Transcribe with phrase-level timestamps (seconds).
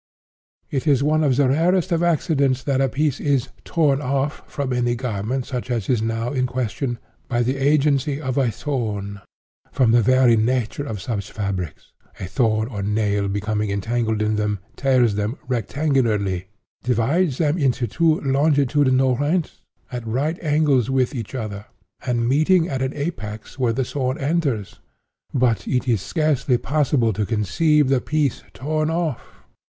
[0.71, 4.73] It is one of the rarest of accidents that a piece is 'torn off,' from
[4.73, 9.21] any garment such as is now in question, by the agency of a thorn.
[9.71, 14.57] From the very nature of such fabrics, a thorn or nail becoming entangled in them,
[14.75, 19.61] tears them rectangularly—divides them into two longitudinal rents,
[19.91, 21.67] at right angles with each other,
[22.03, 27.87] and meeting at an apex where the thorn enters—but it is scarcely possible to conceive
[27.89, 29.45] the piece 'torn off.